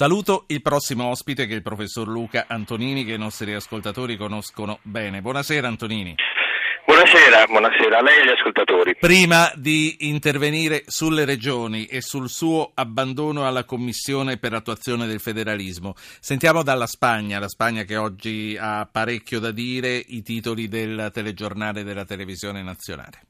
[0.00, 4.78] Saluto il prossimo ospite che è il professor Luca Antonini che i nostri ascoltatori conoscono
[4.80, 5.20] bene.
[5.20, 6.14] Buonasera Antonini.
[6.86, 8.96] Buonasera, buonasera a lei e agli ascoltatori.
[8.98, 15.92] Prima di intervenire sulle regioni e sul suo abbandono alla Commissione per l'attuazione del federalismo,
[16.18, 21.84] sentiamo dalla Spagna, la Spagna che oggi ha parecchio da dire, i titoli del telegiornale
[21.84, 23.29] della televisione nazionale.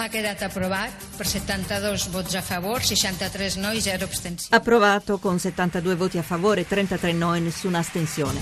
[0.00, 4.56] Ha quedat aprovat per 72 vots a favor, 63 no e 0 abstenzioni.
[4.56, 8.40] Approvato con 72 voti a favore, 33 no e nessuna astensione.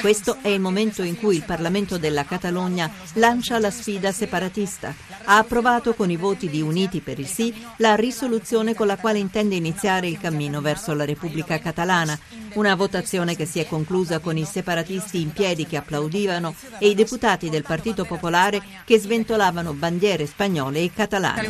[0.00, 4.94] Questo è il momento in cui il Parlamento della Catalogna lancia la sfida separatista.
[5.24, 9.18] Ha approvato con i voti di Uniti per il sì la risoluzione con la quale
[9.18, 12.16] intende iniziare il cammino verso la Repubblica Catalana.
[12.54, 16.94] Una votazione che si è conclusa con i separatisti in piedi che applaudivano e i
[16.94, 21.42] deputati del Partito Popolare che sventolavano bandiere spagnole e catalane.
[21.42, 21.48] Il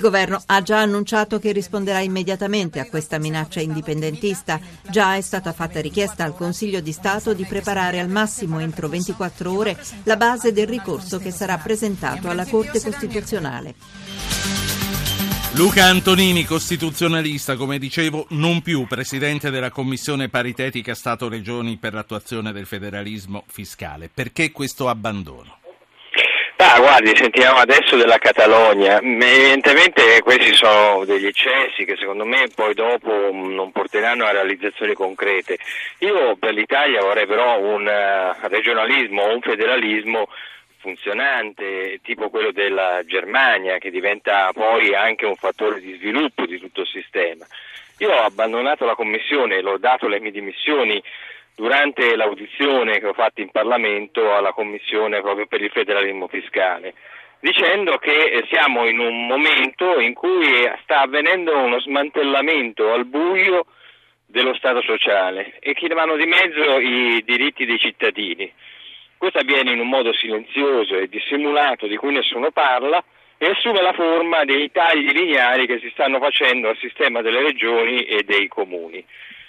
[0.00, 4.60] governo ha già annunciato che risponderà immediatamente a questa minaccia indipendentista.
[4.88, 9.52] Già è stata fatta richiesta al Consiglio di Stato di preparare al massimo entro 24
[9.52, 13.74] ore la base del ricorso che sarà presentato alla Corte Costituzionale.
[15.58, 22.64] Luca Antonini, costituzionalista, come dicevo, non più presidente della Commissione paritetica Stato-Regioni per l'attuazione del
[22.64, 24.08] federalismo fiscale.
[24.08, 25.58] Perché questo abbandono?
[26.58, 29.00] Ah, guardi, sentiamo adesso della Catalogna.
[29.00, 35.58] Evidentemente questi sono degli eccessi che secondo me poi dopo non porteranno a realizzazioni concrete.
[35.98, 40.28] Io per l'Italia vorrei però un uh, regionalismo o un federalismo
[40.78, 46.80] funzionante, tipo quello della Germania, che diventa poi anche un fattore di sviluppo di tutto
[46.82, 47.46] il sistema.
[47.98, 51.02] Io ho abbandonato la Commissione, l'ho dato le mie dimissioni
[51.56, 56.94] durante l'audizione che ho fatto in Parlamento alla Commissione proprio per il federalismo fiscale,
[57.40, 60.46] dicendo che siamo in un momento in cui
[60.82, 63.66] sta avvenendo uno smantellamento al buio
[64.24, 68.52] dello Stato sociale e che vanno di mezzo i diritti dei cittadini.
[69.18, 73.02] Questo avviene in un modo silenzioso e dissimulato di cui nessuno parla
[73.36, 78.04] e assume la forma dei tagli lineari che si stanno facendo al sistema delle regioni
[78.04, 79.04] e dei comuni.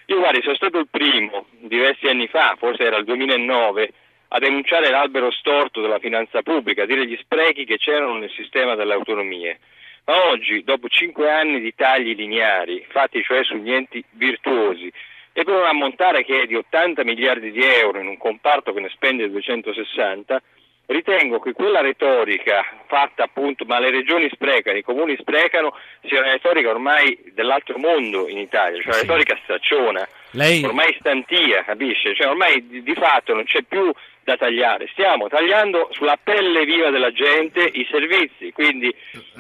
[0.08, 3.94] Io guardi, sono stato il primo, diversi anni fa, forse era il 2009,
[4.30, 8.74] a denunciare l'albero storto della finanza pubblica, a dire gli sprechi che c'erano nel sistema
[8.74, 9.60] delle autonomie.
[10.06, 14.92] Ma oggi, dopo cinque anni di tagli lineari, fatti cioè sugli enti virtuosi,
[15.40, 18.82] e per un ammontare che è di 80 miliardi di euro in un comparto che
[18.82, 20.42] ne spende 260,
[20.88, 25.74] ritengo che quella retorica fatta appunto ma le regioni sprecano, i comuni sprecano,
[26.04, 30.62] sia una retorica ormai dell'altro mondo in Italia, cioè una retorica stracciona, Lei...
[30.62, 32.14] ormai stantia, capisce?
[32.14, 33.94] Cioè ormai di, di fatto non c'è più
[34.30, 38.94] da tagliare, stiamo tagliando sulla pelle viva della gente i servizi, quindi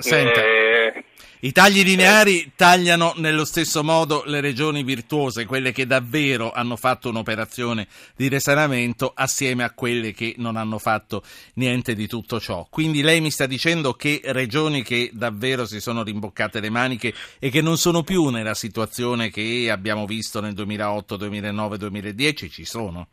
[0.04, 1.04] eh,
[1.42, 7.10] i tagli lineari tagliano nello stesso modo le regioni virtuose, quelle che davvero hanno fatto
[7.10, 11.22] un'operazione di risanamento assieme a quelle che non hanno fatto
[11.56, 12.66] niente di tutto ciò.
[12.68, 17.52] Quindi lei mi sta dicendo che regioni che davvero si sono rimboccate le maniche e
[17.52, 23.08] che non sono più nella situazione che abbiamo visto nel 2008, 2009, 2010 ci sono?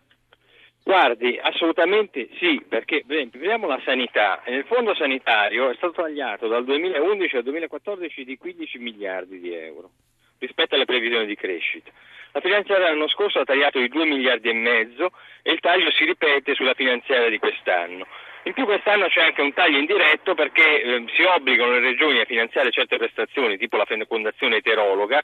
[0.86, 4.40] Guardi, assolutamente sì, perché per esempio vediamo la sanità.
[4.46, 9.90] Nel fondo sanitario è stato tagliato dal 2011 al 2014 di 15 miliardi di euro
[10.38, 11.90] rispetto alle previsioni di crescita.
[12.30, 15.10] La finanziaria dell'anno scorso ha tagliato di 2 miliardi e mezzo
[15.42, 18.06] e il taglio si ripete sulla finanziaria di quest'anno.
[18.44, 22.26] In più quest'anno c'è anche un taglio indiretto perché eh, si obbligano le regioni a
[22.26, 25.20] finanziare certe prestazioni, tipo la fecondazione eterologa,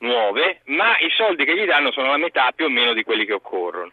[0.00, 3.24] nuove, ma i soldi che gli danno sono la metà più o meno di quelli
[3.24, 3.92] che occorrono.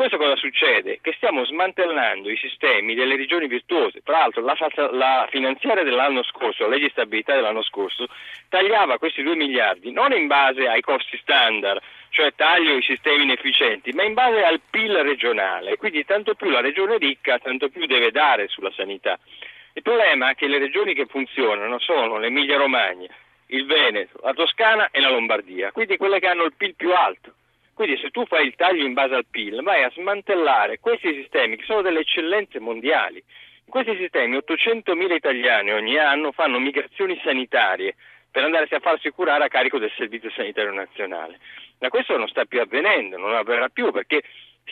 [0.00, 0.98] Questo cosa succede?
[1.02, 4.00] Che stiamo smantellando i sistemi delle regioni virtuose.
[4.02, 4.56] Tra l'altro la,
[4.92, 8.06] la finanziaria dell'anno scorso, la legge di stabilità dell'anno scorso,
[8.48, 13.92] tagliava questi 2 miliardi non in base ai costi standard, cioè taglio i sistemi inefficienti,
[13.92, 15.76] ma in base al PIL regionale.
[15.76, 19.18] Quindi tanto più la regione ricca, tanto più deve dare sulla sanità.
[19.74, 23.14] Il problema è che le regioni che funzionano sono l'Emilia Romagna,
[23.48, 27.34] il Veneto, la Toscana e la Lombardia, quindi quelle che hanno il PIL più alto.
[27.74, 31.56] Quindi se tu fai il taglio in base al PIL vai a smantellare questi sistemi
[31.56, 33.22] che sono delle eccellenze mondiali.
[33.64, 37.94] In questi sistemi 800.000 italiani ogni anno fanno migrazioni sanitarie
[38.30, 41.38] per andarsi a farsi curare a carico del Servizio Sanitario Nazionale.
[41.78, 44.22] Ma questo non sta più avvenendo, non avverrà più perché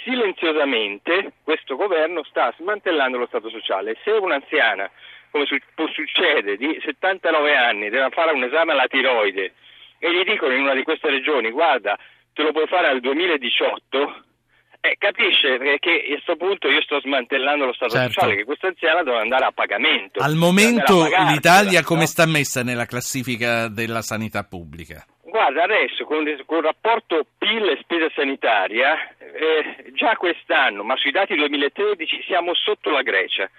[0.05, 3.97] silenziosamente questo governo sta smantellando lo Stato sociale.
[4.05, 4.91] Se un'anziana,
[5.31, 9.55] come su- può succedere, di 79 anni deve fare un esame alla tiroide
[9.99, 11.99] e gli dicono in una di queste regioni guarda
[12.39, 14.23] te lo puoi fare al 2018,
[14.81, 18.13] Eh, capisce che a questo punto io sto smantellando lo Stato certo.
[18.13, 20.23] sociale, che questo anziano deve andare a pagamento.
[20.23, 25.05] Al momento l'Italia come sta messa nella classifica della sanità pubblica?
[25.25, 31.35] Guarda, adesso con, il rapporto PIL e spesa sanitaria, eh, già quest'anno, ma sui dati
[31.35, 33.51] 2013 siamo sotto la Grecia.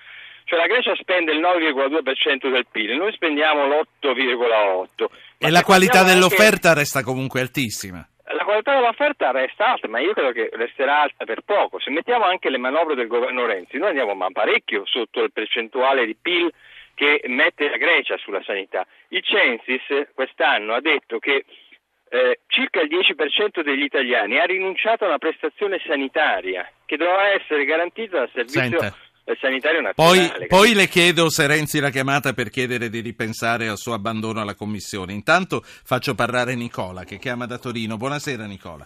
[0.46, 5.06] Cioè la Grecia spende il 9,2% del PIL, noi spendiamo l'8,8%.
[5.38, 6.80] E la qualità dell'offerta anche...
[6.80, 8.08] resta comunque altissima.
[8.32, 11.80] La qualità dell'offerta resta alta, ma io credo che resterà alta per poco.
[11.80, 16.06] Se mettiamo anche le manovre del governo Renzi, noi andiamo ma parecchio sotto il percentuale
[16.06, 16.52] di PIL
[16.94, 18.86] che mette la Grecia sulla sanità.
[19.08, 21.46] Il Censis quest'anno ha detto che
[22.10, 27.66] eh, circa il 10% degli italiani ha rinunciato a una prestazione sanitaria che doveva essere
[27.66, 28.96] garantita dal servizio Senta
[29.40, 30.48] sanitario nazionale.
[30.48, 34.42] Poi, poi, le chiedo se Renzi l'ha chiamata per chiedere di ripensare al suo abbandono
[34.42, 35.14] alla Commissione.
[35.14, 37.98] Intanto faccio parlare Nicola che chiama da Torino.
[37.98, 38.86] Buonasera Nicola.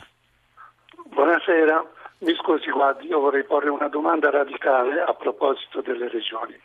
[1.06, 1.86] Buonasera,
[2.20, 6.60] mi scusi guardi, io vorrei porre una domanda radicale a proposito delle regioni.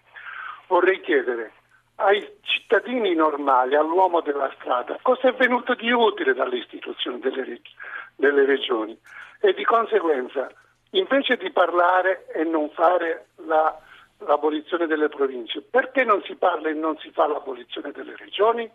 [0.66, 1.52] Vorrei chiedere
[1.96, 7.60] ai cittadini normali, all'uomo della strada, cosa è venuto di utile dall'istituzione delle,
[8.14, 8.96] delle regioni
[9.40, 10.48] e di conseguenza
[10.90, 13.76] invece di parlare e non fare la,
[14.26, 18.70] l'abolizione delle province, perché non si parla e non si fa l'abolizione delle regioni?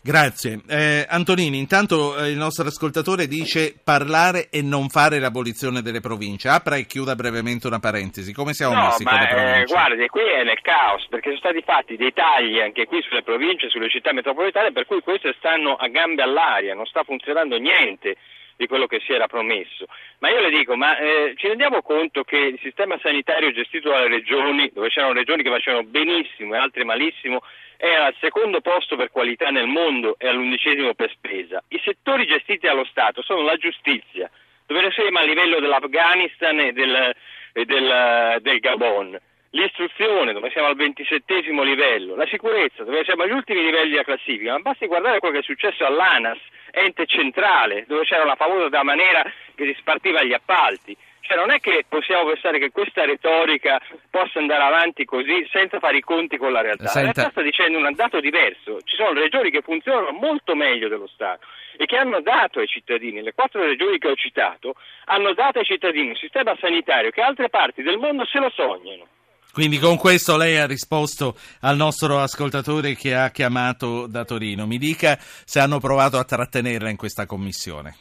[0.00, 0.60] Grazie.
[0.68, 6.48] Eh, Antonini, intanto eh, il nostro ascoltatore dice parlare e non fare l'abolizione delle province.
[6.48, 8.32] Apra e chiuda brevemente una parentesi.
[8.32, 9.60] Come siamo no, messi ma, con le province?
[9.60, 13.22] Eh, guardi, qui è nel caos, perché sono stati fatti dei tagli anche qui sulle
[13.22, 18.16] province, sulle città metropolitane, per cui queste stanno a gambe all'aria, non sta funzionando niente
[18.58, 19.86] di quello che si era promesso.
[20.18, 24.08] Ma io le dico, ma eh, ci rendiamo conto che il sistema sanitario gestito dalle
[24.08, 27.40] regioni, dove c'erano regioni che facevano benissimo e altre malissimo,
[27.76, 31.62] era al secondo posto per qualità nel mondo e all'undicesimo per spesa.
[31.68, 34.28] I settori gestiti dallo Stato sono la giustizia,
[34.66, 37.14] dove siamo a livello dell'Afghanistan e del,
[37.52, 39.18] e del, del Gabon
[39.50, 44.52] l'istruzione dove siamo al ventisettesimo livello, la sicurezza dove siamo agli ultimi livelli della classifica,
[44.52, 46.38] ma basti guardare quello che è successo all'ANAS,
[46.70, 49.22] ente centrale, dove c'era la famosa da manera
[49.54, 50.96] che si spartiva gli appalti.
[51.20, 53.78] Cioè non è che possiamo pensare che questa retorica
[54.10, 56.86] possa andare avanti così senza fare i conti con la realtà.
[56.86, 57.06] Senta.
[57.06, 58.80] La realtà sta dicendo un dato diverso.
[58.82, 61.46] Ci sono regioni che funzionano molto meglio dello Stato
[61.76, 64.74] e che hanno dato ai cittadini, le quattro regioni che ho citato,
[65.04, 69.06] hanno dato ai cittadini un sistema sanitario che altre parti del mondo se lo sognano.
[69.52, 74.66] Quindi con questo lei ha risposto al nostro ascoltatore che ha chiamato da Torino.
[74.66, 77.96] Mi dica se hanno provato a trattenerla in questa commissione.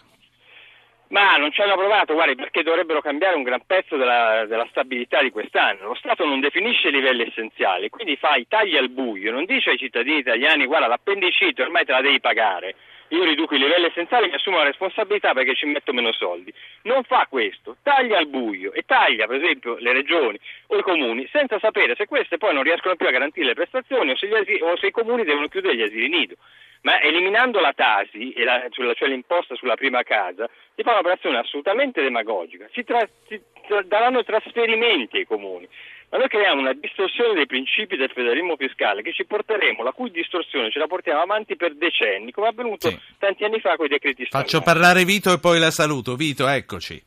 [1.09, 5.21] Ma non ci hanno provato, guardi, perché dovrebbero cambiare un gran pezzo della, della, stabilità
[5.21, 5.87] di quest'anno.
[5.87, 9.69] Lo Stato non definisce i livelli essenziali, quindi fa i tagli al buio, non dice
[9.69, 12.75] ai cittadini italiani guarda l'appendicite ormai te la devi pagare
[13.09, 16.53] io riduco i livelli essenziali, mi assumo la responsabilità perché ci metto meno soldi.
[16.83, 21.27] Non fa questo, taglia al buio e taglia per esempio le regioni o i comuni
[21.31, 24.61] senza sapere se queste poi non riescono più a garantire le prestazioni o se, asili,
[24.61, 26.35] o se i comuni devono chiudere gli asili nido.
[26.81, 32.67] Ma eliminando la Tasi, la, cioè l'imposta sulla prima casa, si fa un'operazione assolutamente demagogica,
[32.71, 35.67] si, tra, si tra, daranno trasferimenti ai comuni
[36.09, 40.09] ma noi creiamo una distorsione dei principi del federalismo fiscale che ci porteremo, la cui
[40.09, 42.99] distorsione ce la portiamo avanti per decenni, come è avvenuto sì.
[43.17, 46.15] tanti anni fa con i decreti Faccio Faccio parlare Vito e poi la saluto.
[46.15, 47.03] Vito, eccoci.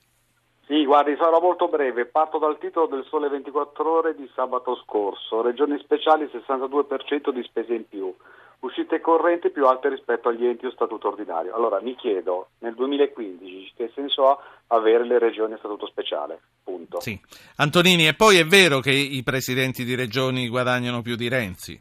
[0.67, 2.07] Sì, guardi, sarò molto breve.
[2.07, 5.43] Parto dal titolo del Sole 24 Ore di sabato scorso.
[5.43, 8.15] Regioni speciali 62% di spese in più
[8.61, 11.55] uscite correnti più alte rispetto agli enti o statuto ordinario.
[11.55, 14.39] Allora mi chiedo, nel 2015 che senso ha
[14.69, 16.41] avere le regioni a statuto speciale?
[16.63, 17.01] Punto.
[17.01, 17.19] Sì.
[17.57, 21.81] Antonini, e poi è vero che i presidenti di regioni guadagnano più di Renzi?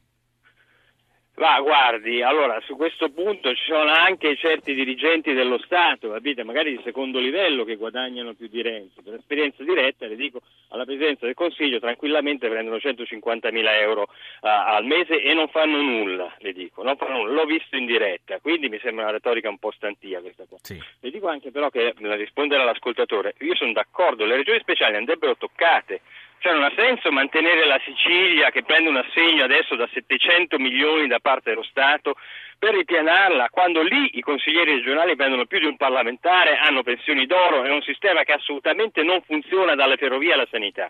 [1.40, 6.76] Va, guardi, allora su questo punto ci sono anche certi dirigenti dello Stato, capite, magari
[6.76, 9.02] di secondo livello che guadagnano più di Renzi.
[9.02, 14.08] Per esperienza diretta le dico alla Presidenza del Consiglio tranquillamente prendono 150 mila euro uh,
[14.42, 17.32] al mese e non fanno nulla, le dico, non fanno nulla.
[17.32, 20.58] l'ho visto in diretta, quindi mi sembra una retorica un po' stantia questa qua.
[20.62, 20.78] Sì.
[21.00, 26.02] Le dico anche però che, rispondere all'ascoltatore, io sono d'accordo, le regioni speciali andrebbero toccate,
[26.40, 31.08] cioè non ha senso mantenere la Sicilia che prende un assegno adesso da 700 milioni
[31.08, 32.16] da parte dello Stato
[32.58, 37.64] per ripianarla quando lì i consiglieri regionali prendono più di un parlamentare, hanno pensioni d'oro,
[37.64, 40.90] è un sistema che assolutamente non funziona dalle ferrovie alla sanità.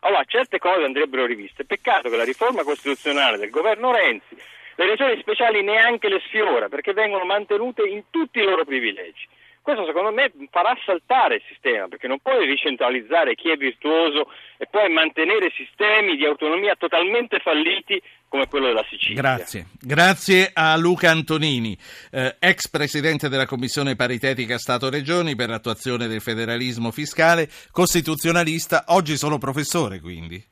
[0.00, 1.66] Allora certe cose andrebbero riviste.
[1.66, 4.36] Peccato che la riforma costituzionale del governo Renzi
[4.80, 9.28] le regioni speciali neanche le sfiora perché vengono mantenute in tutti i loro privilegi.
[9.62, 14.66] Questo secondo me farà saltare il sistema, perché non puoi ricentralizzare chi è virtuoso e
[14.66, 19.20] poi mantenere sistemi di autonomia totalmente falliti come quello della Sicilia.
[19.20, 21.76] Grazie, grazie a Luca Antonini,
[22.10, 29.38] eh, ex presidente della Commissione paritetica Stato-Regioni per l'attuazione del federalismo fiscale, costituzionalista, oggi solo
[29.38, 30.42] professore quindi.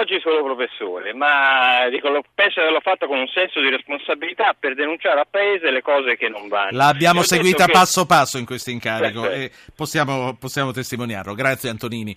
[0.00, 4.74] Oggi sono professore, ma dico, penso di averlo fatto con un senso di responsabilità per
[4.74, 6.76] denunciare al Paese le cose che non vanno.
[6.76, 7.72] L'abbiamo seguita che...
[7.72, 11.34] passo passo in questo incarico e possiamo, possiamo testimoniarlo.
[11.34, 12.16] Grazie Antonini.